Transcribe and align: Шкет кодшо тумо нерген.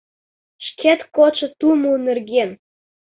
Шкет 0.65 0.99
кодшо 1.15 1.47
тумо 1.59 1.91
нерген. 2.07 2.49